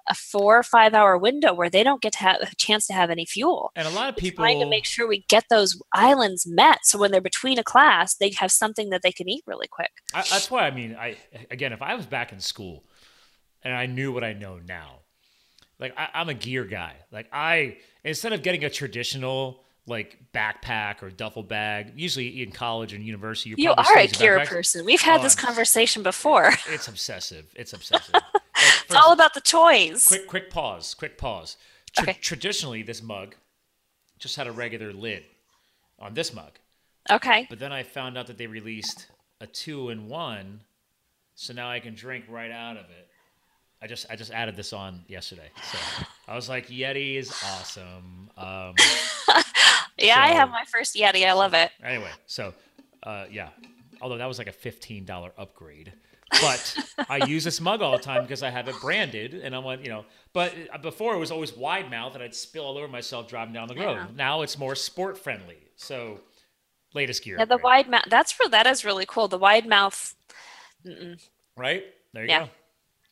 [0.09, 2.93] a four or five hour window where they don't get to have a chance to
[2.93, 3.73] have any fuel.
[3.75, 6.99] And a lot of people trying to make sure we get those islands met, so
[6.99, 9.91] when they're between a class, they have something that they can eat really quick.
[10.15, 11.17] I, that's why I mean, I
[11.51, 12.85] again, if I was back in school
[13.66, 15.00] and I knew what I know now,
[15.81, 16.94] like I, I'm a gear guy.
[17.11, 21.92] Like I instead of getting a traditional like backpack or duffel bag.
[21.96, 24.85] Usually in college and university, you are a gear person.
[24.85, 26.52] We've had oh, this conversation before.
[26.68, 27.46] It's obsessive.
[27.55, 28.14] It's obsessive.
[28.85, 30.05] it's all about the toys.
[30.07, 30.94] Quick, quick pause.
[30.94, 31.57] Quick pause.
[31.92, 32.18] Tra- okay.
[32.20, 33.37] Traditionally, this mug
[34.18, 35.24] just had a regular lid
[35.98, 36.52] on this mug.
[37.11, 37.46] Okay.
[37.48, 39.07] But then I found out that they released
[39.40, 40.61] a two in one,
[41.35, 43.09] so now I can drink right out of it.
[43.83, 45.79] I just I just added this on yesterday, so
[46.27, 48.31] I was like, Yeti is awesome.
[48.37, 48.75] Um,
[49.99, 51.27] yeah, so, I have my first Yeti.
[51.27, 51.71] I love it.
[51.83, 52.55] Anyway, so
[53.03, 53.51] uh, yeah,
[54.01, 55.93] although that was like a fifteen dollar upgrade
[56.31, 56.77] but
[57.09, 59.83] I use this mug all the time because I have it branded, and I'm like,
[59.83, 60.05] you know.
[60.33, 63.55] But uh, before it was always wide mouth, and I'd spill all over myself driving
[63.55, 63.95] down the road.
[63.95, 64.07] Yeah.
[64.15, 65.59] Now it's more sport friendly.
[65.77, 66.21] So
[66.95, 67.37] latest gear.
[67.39, 68.05] Yeah, the wide mouth.
[68.09, 69.29] That's for that is really cool.
[69.29, 70.15] The wide mouth.
[70.85, 71.23] Mm-mm.
[71.57, 72.45] Right there, you yeah.
[72.45, 72.51] go.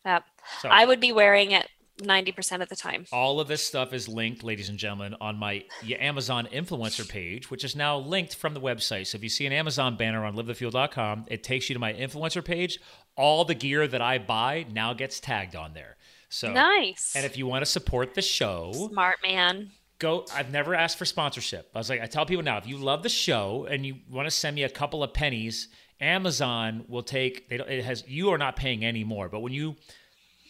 [0.07, 0.25] Yep.
[0.61, 1.69] So, I would be wearing it
[2.01, 3.07] 90% of the time.
[3.13, 5.65] All of this stuff is linked, ladies and gentlemen, on my
[5.99, 9.07] Amazon influencer page, which is now linked from the website.
[9.07, 12.45] So if you see an Amazon banner on livethefuel.com, it takes you to my influencer
[12.45, 12.79] page.
[13.17, 15.97] All the gear that I buy now gets tagged on there.
[16.29, 17.13] So nice.
[17.15, 19.71] And if you want to support the show, smart man.
[20.01, 20.27] Go.
[20.35, 21.71] I've never asked for sponsorship.
[21.75, 24.27] I was like, I tell people now, if you love the show and you want
[24.27, 25.69] to send me a couple of pennies,
[26.01, 27.49] Amazon will take.
[27.49, 28.03] They don't, it has.
[28.09, 29.77] You are not paying any more, but when you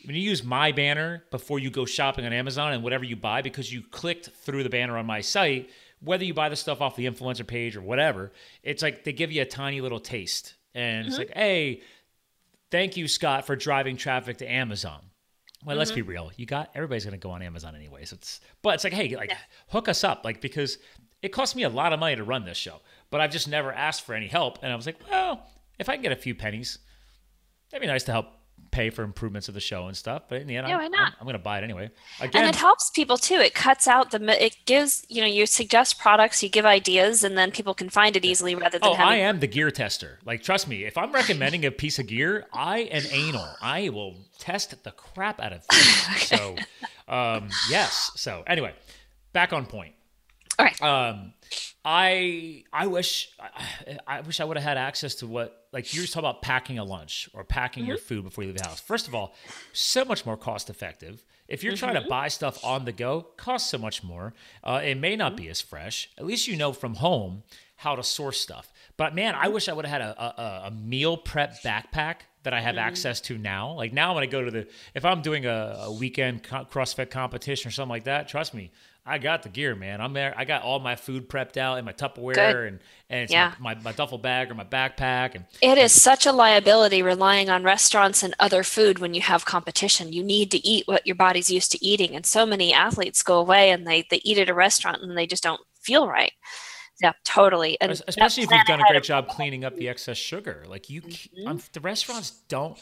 [0.07, 3.43] when you use my banner before you go shopping on Amazon and whatever you buy,
[3.43, 6.97] because you clicked through the banner on my site, whether you buy the stuff off
[6.97, 10.55] the influencer page or whatever, it's like they give you a tiny little taste.
[10.75, 11.09] And mm-hmm.
[11.09, 11.83] it's like, hey,
[12.71, 15.01] thank you, Scott, for driving traffic to Amazon.
[15.65, 15.79] Well, mm-hmm.
[15.79, 16.31] let's be real.
[16.37, 18.13] You got everybody's gonna go on Amazon anyways.
[18.13, 19.39] It's but it's like, hey, like yeah.
[19.69, 20.79] hook us up, like because
[21.23, 23.73] it costs me a lot of money to run this show, but I've just never
[23.73, 24.59] asked for any help.
[24.63, 25.47] And I was like, well,
[25.79, 26.79] if I can get a few pennies,
[27.71, 28.27] that'd be nice to help
[28.75, 30.25] pay for improvements of the show and stuff.
[30.29, 31.91] But in the end, yeah, I'm, I'm, I'm going to buy it anyway.
[32.21, 33.37] Again, and it helps people too.
[33.37, 34.45] It cuts out the.
[34.45, 38.17] It gives you know you suggest products, you give ideas, and then people can find
[38.17, 38.89] it easily rather than.
[38.89, 39.13] Oh, having...
[39.13, 40.19] I am the gear tester.
[40.25, 43.49] Like, trust me, if I'm recommending a piece of gear, I am anal.
[43.63, 46.23] I will test the crap out of things.
[46.23, 46.57] So,
[47.09, 48.11] um, yes.
[48.17, 48.75] So anyway,
[49.33, 49.95] back on point.
[50.59, 50.83] All right.
[50.83, 51.33] Um,
[51.85, 56.01] I I wish I, I wish I would have had access to what like you
[56.01, 57.89] were talking about packing a lunch or packing mm-hmm.
[57.89, 58.81] your food before you leave the house.
[58.81, 59.35] First of all,
[59.73, 61.25] so much more cost effective.
[61.47, 61.81] If you're mm-hmm.
[61.81, 62.09] trying to mm-hmm.
[62.09, 64.33] buy stuff on the go, costs so much more.
[64.63, 66.09] Uh, it may not be as fresh.
[66.17, 67.43] At least you know from home
[67.77, 68.73] how to source stuff.
[68.97, 72.55] But man, I wish I would have had a, a, a meal prep backpack that
[72.55, 72.87] I have mm-hmm.
[72.87, 73.73] access to now.
[73.73, 77.69] Like now, when I go to the, if I'm doing a, a weekend CrossFit competition
[77.69, 78.71] or something like that, trust me,
[79.07, 80.01] I got the gear, man.
[80.01, 80.33] I'm there.
[80.35, 82.57] I got all my food prepped out in my Tupperware Good.
[82.57, 83.53] and and it's yeah.
[83.59, 85.35] my, my, my, duffel bag or my backpack.
[85.35, 89.45] And it is such a liability relying on restaurants and other food when you have
[89.45, 90.15] competition.
[90.15, 93.39] You need to eat what your body's used to eating, and so many athletes go
[93.39, 96.33] away and they they eat at a restaurant and they just don't feel right.
[97.03, 97.77] Yeah, totally.
[97.83, 100.65] And especially if you've done a great job cleaning up the excess sugar.
[100.67, 101.59] Like you, mm-hmm.
[101.73, 102.79] the restaurants don't.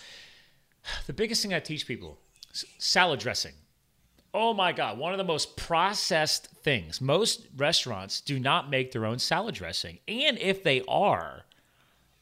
[1.07, 2.21] The biggest thing I teach people:
[2.79, 3.55] salad dressing
[4.35, 7.01] Oh my God, one of the most processed things.
[7.01, 9.99] Most restaurants do not make their own salad dressing.
[10.09, 11.45] And if they are,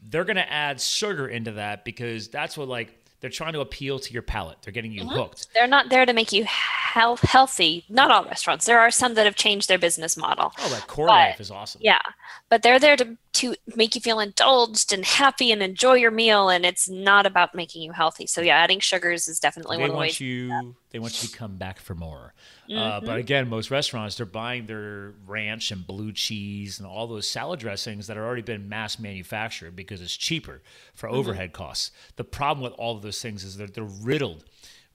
[0.02, 3.98] they're going to add sugar into that because that's what, like, they're trying to appeal
[3.98, 4.58] to your palate.
[4.62, 5.14] They're getting you mm-hmm.
[5.14, 5.48] hooked.
[5.54, 7.84] They're not there to make you health healthy.
[7.88, 8.64] Not all restaurants.
[8.66, 10.52] There are some that have changed their business model.
[10.58, 11.80] Oh, that core but, life is awesome.
[11.84, 12.00] Yeah,
[12.48, 16.48] but they're there to to make you feel indulged and happy and enjoy your meal,
[16.48, 18.26] and it's not about making you healthy.
[18.26, 20.20] So yeah, adding sugars is definitely they one of the want.
[20.20, 22.34] You, they want you to come back for more.
[22.70, 22.78] Mm-hmm.
[22.78, 23.18] Uh, but mm-hmm.
[23.18, 28.06] again, most restaurants they're buying their ranch and blue cheese and all those salad dressings
[28.06, 30.62] that have already been mass manufactured because it's cheaper
[30.94, 31.16] for mm-hmm.
[31.16, 31.90] overhead costs.
[32.16, 34.44] The problem with all of those things is that they're riddled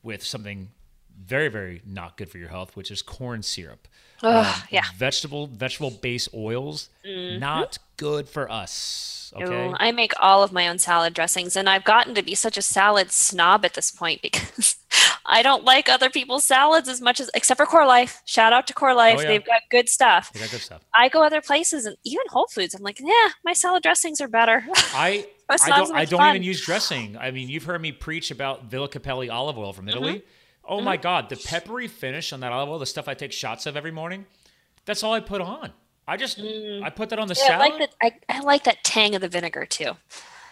[0.04, 0.70] with something
[1.22, 3.88] very very not good for your health, which is corn syrup.
[4.24, 4.84] um, yeah.
[4.96, 7.40] Vegetable vegetable based oils mm-hmm.
[7.40, 9.34] not good for us.
[9.36, 9.74] Okay.
[9.78, 12.62] I make all of my own salad dressings, and I've gotten to be such a
[12.62, 14.78] salad snob at this point because
[15.28, 18.22] I don't like other people's salads as much as except for Core Life.
[18.26, 19.18] Shout out to Core Life.
[19.18, 19.28] Oh, yeah.
[19.28, 20.32] They've got good stuff.
[20.34, 20.82] They got good stuff.
[20.94, 22.76] I go other places and even Whole Foods.
[22.76, 24.66] I'm like, yeah, my salad dressings are better.
[24.94, 27.18] I I don't, I don't even use dressing.
[27.18, 30.16] I mean, you've heard me preach about Villa Cappelli olive oil from Italy.
[30.16, 30.26] Mm-hmm.
[30.68, 30.86] Oh mm-hmm.
[30.86, 33.78] my God, the peppery finish on that olive oil, the stuff I take shots of
[33.78, 34.26] every morning,
[34.86, 35.72] that's all I put on.
[36.08, 36.84] I just mm.
[36.84, 37.62] I put that on the yeah, salad.
[37.62, 37.96] I like, that,
[38.30, 39.92] I, I like that tang of the vinegar too.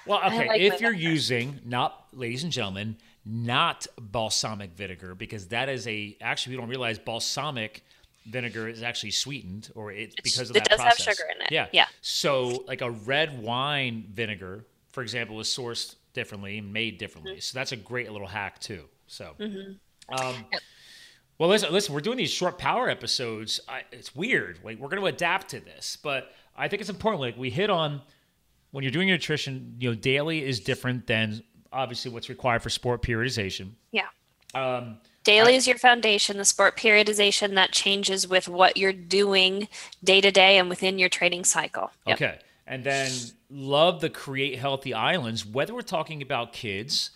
[0.06, 1.10] Well, okay, like if you're vinegar.
[1.10, 6.70] using not, ladies and gentlemen, not balsamic vinegar, because that is a actually we don't
[6.70, 7.84] realize balsamic
[8.26, 10.58] vinegar is actually sweetened or it because of that.
[10.58, 11.06] it that does process.
[11.06, 11.52] have sugar in it.
[11.52, 11.88] Yeah, yeah.
[12.02, 17.34] So like a red wine vinegar, for example, is sourced differently and made differently.
[17.34, 17.40] Mm-hmm.
[17.42, 18.86] So that's a great little hack too.
[19.08, 19.34] So.
[19.40, 19.74] Mm-hmm.
[20.10, 20.62] Um, yep.
[21.38, 21.94] Well, listen, listen.
[21.94, 23.62] We're doing these short power episodes.
[23.68, 24.60] I, it's weird.
[24.64, 27.22] Like we're going to adapt to this, but I think it's important.
[27.22, 28.02] Like we hit on
[28.72, 29.76] when you're doing your nutrition.
[29.80, 31.42] You know, daily is different than
[31.74, 33.72] obviously what's required for sport periodization.
[33.92, 34.08] Yeah.
[34.54, 36.38] Um, daily is your foundation.
[36.38, 39.68] The sport periodization that changes with what you're doing
[40.04, 41.92] day to day and within your training cycle.
[42.06, 42.16] Yep.
[42.16, 43.12] Okay, and then
[43.50, 45.46] love the create healthy islands.
[45.46, 47.12] Whether we're talking about kids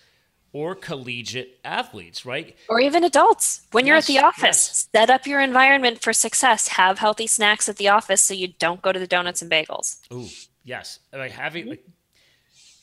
[0.54, 2.56] or collegiate athletes, right?
[2.70, 3.67] Or even adults.
[3.72, 4.89] When you're at the office, yes.
[4.91, 6.70] set up your environment for success.
[6.70, 10.00] Have healthy snacks at the office so you don't go to the donuts and bagels.
[10.12, 10.28] Ooh,
[10.63, 11.00] yes.
[11.13, 11.70] Like having mm-hmm.
[11.72, 11.86] like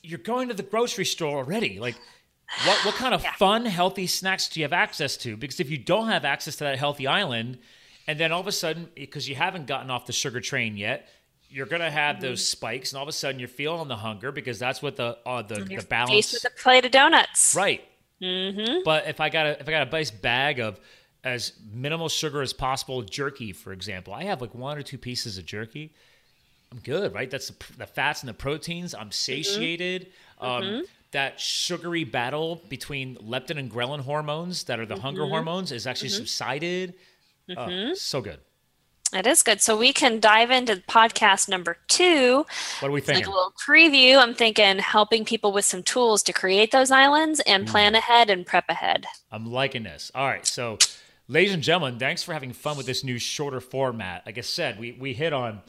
[0.04, 1.80] you're going to the grocery store already.
[1.80, 1.96] Like
[2.66, 3.32] what what kind of yeah.
[3.34, 5.36] fun, healthy snacks do you have access to?
[5.36, 7.58] Because if you don't have access to that healthy island,
[8.06, 11.08] and then all of a sudden, because you haven't gotten off the sugar train yet,
[11.48, 12.26] you're gonna have mm-hmm.
[12.26, 15.16] those spikes, and all of a sudden you're feeling the hunger because that's what the
[15.26, 16.32] uh, the, the balance.
[16.32, 17.54] with a plate of donuts.
[17.56, 17.82] Right.
[18.20, 18.82] Mm-hmm.
[18.84, 20.78] But if I got a if I got a nice bag of
[21.22, 25.38] as minimal sugar as possible jerky, for example, I have like one or two pieces
[25.38, 25.94] of jerky.
[26.74, 27.30] I'm good, right?
[27.30, 28.94] That's the, the fats and the proteins.
[28.94, 29.10] I'm mm-hmm.
[29.10, 30.08] satiated.
[30.40, 30.44] Mm-hmm.
[30.44, 30.80] Um, mm-hmm.
[31.12, 35.30] That sugary battle between leptin and ghrelin hormones, that are the hunger mm-hmm.
[35.30, 36.24] hormones, is actually mm-hmm.
[36.24, 36.94] subsided.
[37.56, 38.40] Uh, so good.
[39.12, 39.60] It is good.
[39.60, 42.44] So we can dive into podcast number two.
[42.80, 43.26] What are we thinking?
[43.26, 44.16] Like a little preview.
[44.16, 48.44] I'm thinking helping people with some tools to create those islands and plan ahead and
[48.44, 49.06] prep ahead.
[49.30, 50.10] I'm liking this.
[50.16, 50.44] All right.
[50.44, 50.78] So,
[51.28, 54.26] ladies and gentlemen, thanks for having fun with this new shorter format.
[54.26, 55.62] Like I said, we, we hit on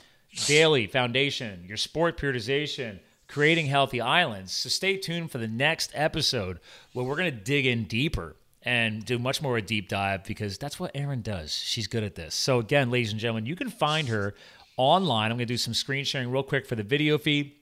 [0.46, 4.52] daily foundation, your sport periodization, creating healthy islands.
[4.52, 6.60] So stay tuned for the next episode
[6.94, 10.58] where we're going to dig in deeper and do much more a deep dive because
[10.58, 11.54] that's what Erin does.
[11.54, 12.34] She's good at this.
[12.36, 14.34] So again, ladies and gentlemen, you can find her
[14.78, 15.32] online.
[15.32, 17.54] I'm going to do some screen sharing real quick for the video feed.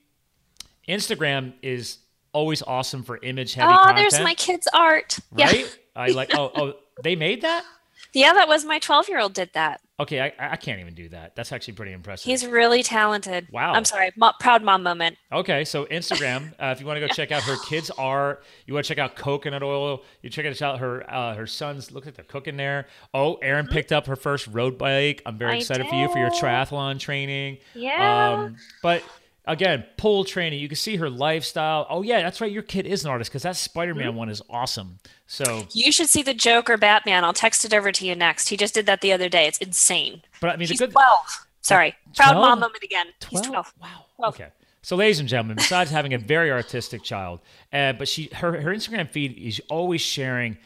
[0.88, 1.98] Instagram is
[2.32, 3.96] always awesome for image heavy oh, content.
[3.98, 5.18] there's my kids' art.
[5.30, 5.60] Right?
[5.60, 5.66] Yeah.
[5.96, 6.34] I like.
[6.34, 7.64] Oh, oh, they made that.
[8.12, 9.80] Yeah, that was my 12 year old did that.
[10.00, 11.36] Okay, I, I can't even do that.
[11.36, 12.24] That's actually pretty impressive.
[12.24, 13.46] He's really talented.
[13.52, 13.74] Wow.
[13.74, 15.16] I'm sorry, mo- proud mom moment.
[15.32, 18.74] Okay, so Instagram, uh, if you want to go check out her kids' art, you
[18.74, 21.92] want to check out coconut oil, you check it out her uh, her sons.
[21.92, 22.86] Look like they're cooking there.
[23.12, 23.72] Oh, Erin mm-hmm.
[23.72, 25.22] picked up her first road bike.
[25.26, 25.90] I'm very I excited did.
[25.90, 27.58] for you for your triathlon training.
[27.74, 28.32] Yeah.
[28.32, 29.04] Um, but
[29.46, 30.60] again, pole training.
[30.60, 31.86] You can see her lifestyle.
[31.88, 32.50] Oh yeah, that's right.
[32.50, 34.16] Your kid is an artist because that Spider-Man mm-hmm.
[34.16, 34.98] one is awesome.
[35.26, 37.24] So you should see the Joker Batman.
[37.24, 38.48] I'll text it over to you next.
[38.48, 39.46] He just did that the other day.
[39.46, 40.22] It's insane.
[40.40, 41.46] But I mean, He's the good twelve.
[41.62, 42.16] Sorry, 12?
[42.16, 43.06] proud mom moment again.
[43.20, 43.30] 12?
[43.30, 43.72] He's twelve.
[43.80, 44.04] Wow.
[44.16, 44.34] 12.
[44.34, 44.48] Okay.
[44.82, 47.40] So, ladies and gentlemen, besides having a very artistic child,
[47.72, 50.58] uh, but she her her Instagram feed is always sharing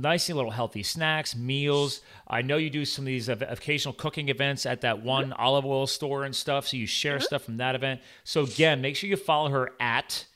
[0.00, 2.00] nice little healthy snacks, meals.
[2.28, 5.40] I know you do some of these occasional cooking events at that one mm-hmm.
[5.40, 6.68] olive oil store and stuff.
[6.68, 7.24] So you share mm-hmm.
[7.24, 8.00] stuff from that event.
[8.24, 10.26] So again, make sure you follow her at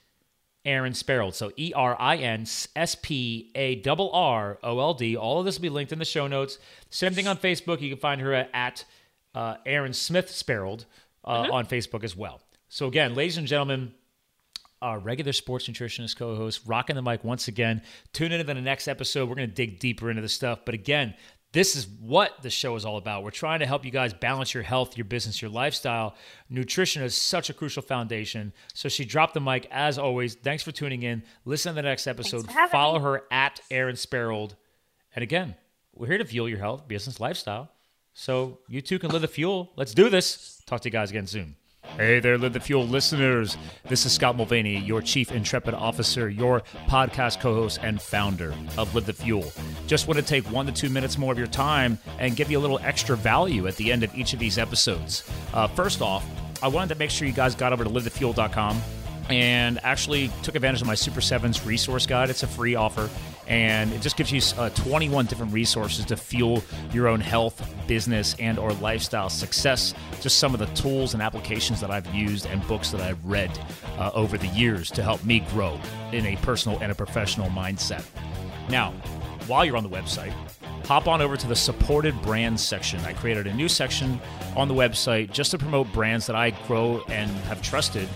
[0.65, 1.35] Erin Sparrold.
[1.35, 2.47] So E R I N
[2.77, 5.17] S P A R R O L D.
[5.17, 6.59] All of this will be linked in the show notes.
[6.91, 7.81] Same thing on Facebook.
[7.81, 8.85] You can find her at
[9.35, 10.87] uh, Erin Smith Sparrold
[11.25, 11.53] uh, mm-hmm.
[11.53, 12.41] on Facebook as well.
[12.69, 13.93] So again, ladies and gentlemen,
[14.83, 17.83] our regular sports nutritionist co-host, rocking the mic once again.
[18.13, 19.29] Tune in to the next episode.
[19.29, 20.61] We're going to dig deeper into the stuff.
[20.65, 21.15] But again,
[21.53, 23.25] this is what the show is all about.
[23.25, 26.15] We're trying to help you guys balance your health, your business, your lifestyle.
[26.49, 28.53] Nutrition is such a crucial foundation.
[28.73, 30.35] So she dropped the mic as always.
[30.35, 31.25] Thanks for tuning in.
[31.45, 32.47] Listen to the next episode.
[32.71, 33.05] Follow me.
[33.05, 34.55] her at Erin Sparrold.
[35.15, 35.57] And again,
[35.93, 37.71] we're here to fuel your health, business, lifestyle.
[38.15, 39.73] So you too can live the fuel.
[39.77, 40.63] Let's do this.
[40.67, 41.57] Talk to you guys again soon.
[41.83, 43.57] Hey there, Live the Fuel listeners.
[43.89, 48.95] This is Scott Mulvaney, your Chief Intrepid Officer, your podcast co host, and founder of
[48.95, 49.51] Live the Fuel.
[49.87, 52.59] Just want to take one to two minutes more of your time and give you
[52.59, 55.29] a little extra value at the end of each of these episodes.
[55.53, 56.25] Uh, first off,
[56.63, 58.81] I wanted to make sure you guys got over to livethefuel.com
[59.31, 62.31] and actually took advantage of my Super Sevens resource guide.
[62.31, 63.09] It's a free offer,
[63.51, 68.37] and it just gives you uh, 21 different resources to fuel your own health, business,
[68.39, 69.93] and or lifestyle success.
[70.21, 73.51] Just some of the tools and applications that I've used and books that I've read
[73.99, 75.81] uh, over the years to help me grow
[76.13, 78.05] in a personal and a professional mindset.
[78.69, 78.93] Now,
[79.49, 80.33] while you're on the website,
[80.87, 83.01] hop on over to the supported brands section.
[83.01, 84.21] I created a new section
[84.57, 88.09] on the website just to promote brands that I grow and have trusted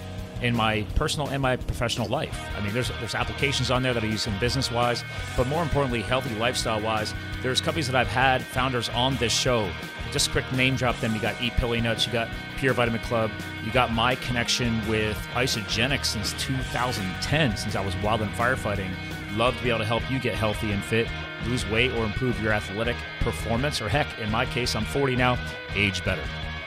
[0.45, 2.39] in my personal and my professional life.
[2.57, 5.03] I mean, there's there's applications on there that I use in business wise,
[5.37, 7.15] but more importantly, healthy lifestyle wise.
[7.43, 9.69] There's companies that I've had founders on this show.
[10.13, 11.15] Just quick name drop them.
[11.15, 12.29] You got Eat Pili Nuts, you got
[12.59, 13.31] Pure Vitamin Club,
[13.65, 18.91] you got my connection with Isagenix since 2010, since I was wild and firefighting.
[19.37, 21.09] Love to be able to help you get healthy and fit,
[21.47, 25.39] lose weight, or improve your athletic performance, or heck, in my case, I'm 40 now,
[25.75, 26.23] age better.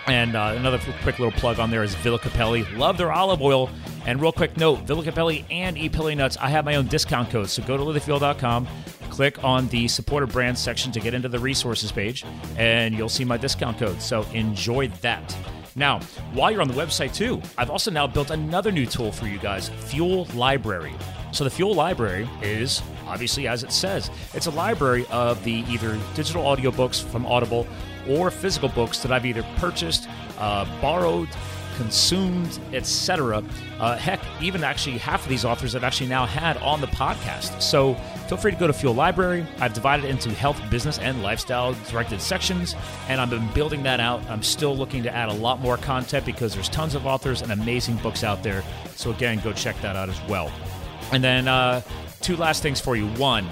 [0.07, 2.63] And uh, another quick little plug on there is Villa Cappelli.
[2.77, 3.69] Love their olive oil.
[4.05, 7.49] And real quick note Villa Cappelli and Pili Nuts, I have my own discount code.
[7.49, 8.67] So go to livethefuel.com,
[9.09, 12.23] click on the supported brands section to get into the resources page,
[12.57, 14.01] and you'll see my discount code.
[14.01, 15.35] So enjoy that.
[15.75, 15.99] Now,
[16.33, 19.39] while you're on the website too, I've also now built another new tool for you
[19.39, 20.93] guys Fuel Library.
[21.33, 25.99] So the Fuel Library is obviously as it says, it's a library of the either
[26.15, 27.67] digital audiobooks from Audible
[28.09, 31.29] or physical books that I've either purchased, uh, borrowed,
[31.77, 33.43] consumed, etc.
[33.79, 37.61] Uh, heck, even actually half of these authors I've actually now had on the podcast.
[37.61, 37.93] So
[38.27, 39.45] feel free to go to Fuel Library.
[39.59, 42.75] I've divided into health, business, and lifestyle directed sections,
[43.07, 44.27] and I've been building that out.
[44.29, 47.51] I'm still looking to add a lot more content because there's tons of authors and
[47.51, 48.63] amazing books out there.
[48.95, 50.51] So again, go check that out as well.
[51.11, 51.81] And then uh,
[52.21, 53.07] two last things for you.
[53.09, 53.47] One,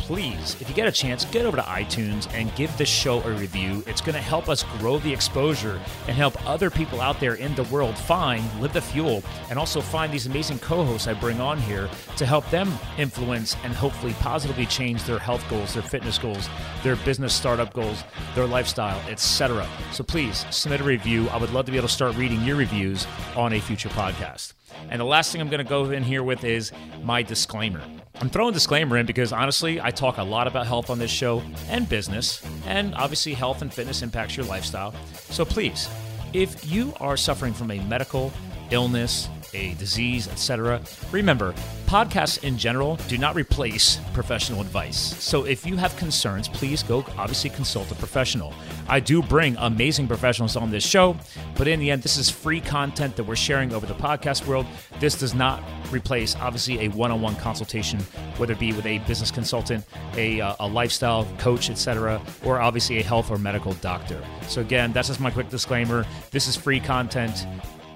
[0.00, 3.30] please, if you get a chance, get over to iTunes and give this show a
[3.32, 3.84] review.
[3.86, 5.78] It's going to help us grow the exposure
[6.08, 9.80] and help other people out there in the world find Live the Fuel and also
[9.80, 14.14] find these amazing co hosts I bring on here to help them influence and hopefully
[14.14, 16.48] positively change their health goals, their fitness goals,
[16.82, 18.02] their business startup goals,
[18.34, 19.68] their lifestyle, etc.
[19.92, 21.28] So please submit a review.
[21.28, 24.54] I would love to be able to start reading your reviews on a future podcast.
[24.88, 26.72] And the last thing I'm going to go in here with is
[27.02, 27.82] my disclaimer.
[28.20, 31.42] I'm throwing disclaimer in because honestly, I talk a lot about health on this show
[31.70, 34.94] and business, and obviously, health and fitness impacts your lifestyle.
[35.14, 35.88] So please,
[36.34, 38.30] if you are suffering from a medical
[38.70, 40.80] illness, a disease, etc.
[41.12, 41.54] Remember,
[41.86, 44.96] podcasts in general do not replace professional advice.
[45.22, 48.54] So if you have concerns, please go obviously consult a professional.
[48.88, 51.16] I do bring amazing professionals on this show,
[51.56, 54.66] but in the end, this is free content that we're sharing over the podcast world.
[55.00, 58.00] This does not replace obviously a one-on-one consultation,
[58.36, 59.84] whether it be with a business consultant,
[60.14, 64.22] a, uh, a lifestyle coach, etc., or obviously a health or medical doctor.
[64.48, 66.06] So again, that's just my quick disclaimer.
[66.30, 67.46] This is free content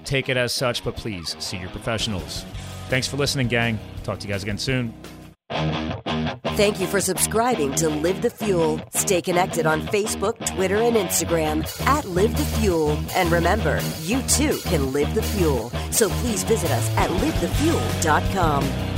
[0.05, 2.45] take it as such, but please see your professionals.
[2.89, 3.79] Thanks for listening, gang.
[4.03, 4.93] Talk to you guys again soon.
[6.55, 8.79] Thank you for subscribing to Live the Fuel.
[8.93, 12.97] Stay connected on Facebook, Twitter, and Instagram at Live the Fuel.
[13.15, 15.69] And remember, you too can live the fuel.
[15.91, 18.94] So please visit us at livethefuel.com.